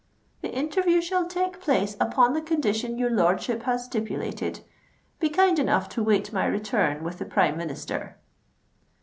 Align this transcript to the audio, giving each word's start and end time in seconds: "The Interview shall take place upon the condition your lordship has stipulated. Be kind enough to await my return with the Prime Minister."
"The 0.41 0.51
Interview 0.51 0.99
shall 0.99 1.27
take 1.27 1.61
place 1.61 1.95
upon 1.99 2.33
the 2.33 2.41
condition 2.41 2.97
your 2.97 3.11
lordship 3.11 3.61
has 3.69 3.85
stipulated. 3.85 4.61
Be 5.19 5.29
kind 5.29 5.59
enough 5.59 5.89
to 5.89 6.01
await 6.01 6.33
my 6.33 6.47
return 6.47 7.03
with 7.03 7.19
the 7.19 7.25
Prime 7.25 7.55
Minister." 7.55 8.17